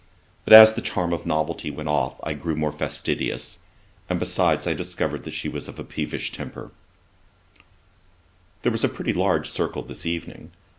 [0.45, 3.59] But as the charm of novelty went off, I grew more fastidious;
[4.09, 6.71] and besides, I discovered that she was of a peevish temper.
[8.63, 10.53] There was a pretty large circle this evening.